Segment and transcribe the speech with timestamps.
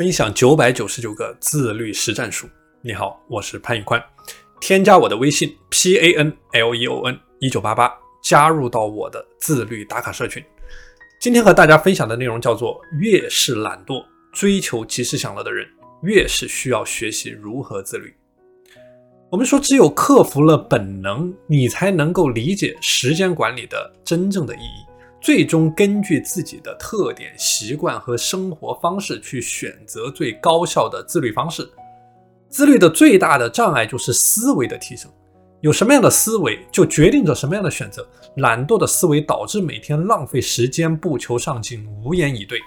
[0.00, 2.48] 分享九百九十九个自律实战术。
[2.80, 4.02] 你好，我是潘宇宽，
[4.58, 7.92] 添加我的微信 p a n l e o n 一九八八，
[8.22, 10.42] 加入到我的自律打卡社群。
[11.20, 14.02] 今天和大家分享的内容叫做：越是懒惰、
[14.32, 15.68] 追求及时享乐的人，
[16.02, 18.10] 越是需要学习如何自律。
[19.28, 24.89] 我们说，只有克服了本能，你才能够理解时间管理的真正的意义。
[25.20, 31.68] 最终根据自己的特点、习惯和生活方式去选择最高效的自律方式。
[32.48, 35.10] 自律的最大的障碍就是思维的提升。
[35.60, 38.08] 有什么样的思维，就决定着什么样的选择。
[38.36, 42.58] 懒惰的思维导致每天浪费时间，不求上进，无言以对。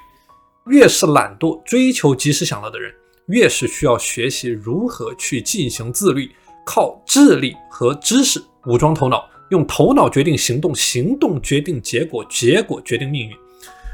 [0.68, 2.94] 越是懒惰、追求及时享乐的人，
[3.28, 6.30] 越是需要学习如何去进行自律，
[6.64, 9.28] 靠智力和知识武装头脑。
[9.54, 13.38] 用头脑决定行动，行动决定结果，结果决定命运。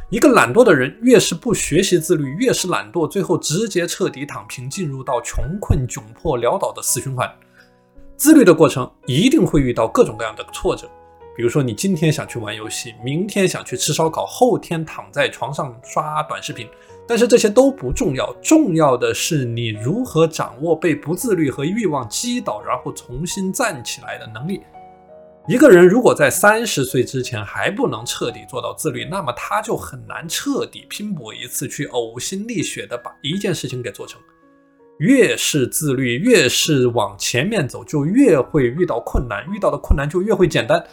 [0.10, 7.30] 一个懒惰的人，越是不学习自律，越是懒惰，最后直接彻底躺平，进入到穷困窘迫潦倒的死循环。
[8.16, 10.90] 自律的过程一定会遇到各种各样的挫折，
[11.36, 16.66] 比如说你今天想去玩游戏，明天想去吃烧烤，后天躺在床上刷短视频，
[17.06, 24.62] 但是这些都不重要，重要的是你如何掌握被不自律和欲望击倒，然后重新站起来的能力。
[25.50, 34.22] 一个人如果在三十岁之前还不能彻底做到自律，那么他就很难彻底拼搏一次，去呕心沥血的把一件事情给做成。
[35.00, 40.86] 越是自律，越是往前面走，就越会遇到困难，遇到的困难就越会简单。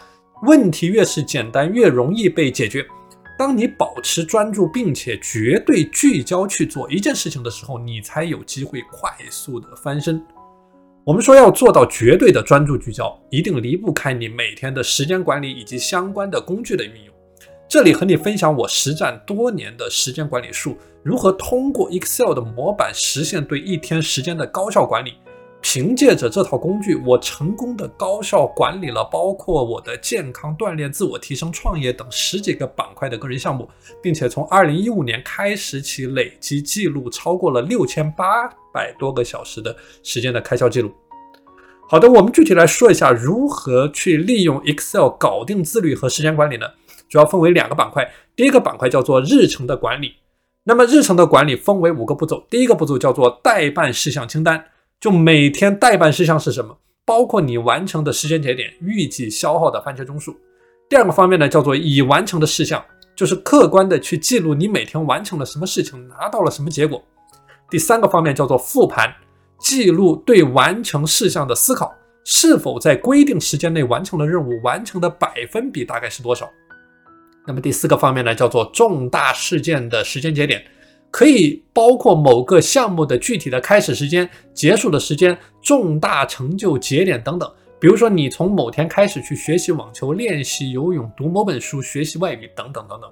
[0.45, 2.83] 问题越是简单，越容易被解决。
[3.39, 10.25] 当你保持专注，并且绝对聚焦去做一件事情的时候，你才有机会快速的翻身。
[11.07, 17.15] 我们说要做到绝对的专注聚焦，一定离不开你每天的时间管理以及相关的工具的运用。
[17.69, 25.15] 这里和你分享我实战多年的时间管理术，如何通过 Excel 的模板实现对一天时间的高效管理。
[25.63, 33.69] 凭借着这套工具，我成功的高效管理了包括我的健康、锻炼、自我提升、创业等十几个板块的个人项目，
[34.01, 40.93] 并且从二零一五年开始起累计记录超过了六千八百多个小时的时间的开销记录。
[41.89, 46.67] 好的，我们具体来说一下如何去利用 Excel 搞定自律和时间管理呢？
[47.09, 50.15] 主要分为两个板块，第一个板块叫做日程的管理。
[50.65, 54.65] 那么日程的管理分为五个步骤，第一个步骤叫做待办事项清单。
[54.99, 56.77] 就每天待办事项是什么？
[57.05, 60.35] 包括你完成的时间节点、预计消耗的番茄钟数。
[60.89, 67.01] 第二个方面呢，叫做已完成的事项，就是客观的去记录你每天完成了什么事情，拿到了什么结果。
[67.71, 69.15] 第三个方面叫做复盘，
[69.59, 71.95] 记录对完成事项的思考，
[72.25, 76.49] 是否在规定时间内完成了任务，完成的百分比大概是多少。
[77.47, 80.65] 那么第四个方面呢，叫做重大事件的时间节点。
[81.09, 87.51] 可以包括某个项目的具体的开始时间、结束的时间、重大成就节点等等。
[87.81, 93.11] 比如说，你从某天开始去学习网球、练习游泳、读某本书、学习外语等等等等。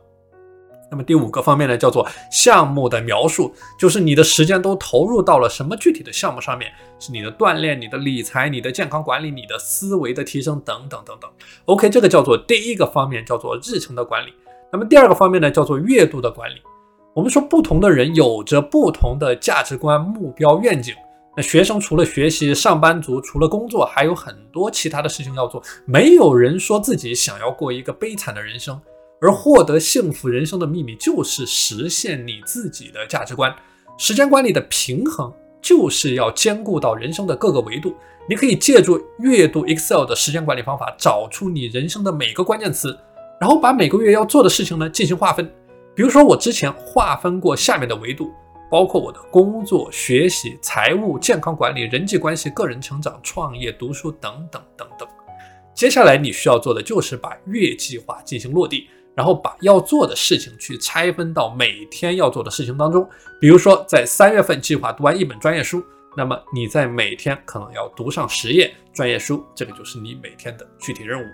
[0.95, 6.71] 那么第五个方面呢，叫做项目的描述，就是你的时间都投入到了什么具体的项目上面？
[7.01, 11.29] 是你的锻炼、你的理财、你的健康管理、你的思维的提升等等等等。
[11.65, 14.33] OK，这个叫做第一个方面，叫做日程的管理。
[14.71, 16.63] 那么第二个方面呢，叫做月度的管理。
[17.13, 20.95] 我们说，不同的人有着不同的价值观、目标、愿景。
[21.37, 25.61] 那学生除了学习，上班族除了工作，还有很多其他的事情要做。
[25.85, 28.81] 没有人说自己想要过一个悲惨的人生，
[29.21, 33.55] 而获得幸福人生的秘密就是实现你自己的价值观。
[33.97, 35.33] 时间管理的平衡
[35.63, 37.95] 就是要兼顾到人生的各个维度。
[38.29, 42.99] 你可以借助阅读 Excel 的时间管理方法，找出你人生的每个关键词，
[43.39, 45.45] 然后把每个月要做的事情呢进行划分。
[45.95, 48.33] 比如说，我之前划分过下面的维度，
[48.71, 55.07] 包括我的工作、学习、财务、健康管理、人际关系、个人成长、创业、读书等等等等。
[55.75, 63.09] 接下来你需要做的就是把月计划进行落地，然后把要做的事情去拆分到每天要做的事情当中。
[63.41, 65.85] 比如说，在三月份计划读完一本专业书，
[66.17, 71.25] 那么你在每天可能要读上十页专业书，这个就是你每天的具体任务。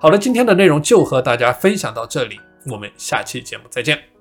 [0.00, 2.38] 好了，今天的内容就和大家分享到这里。
[2.66, 4.13] 我们下期节目再见。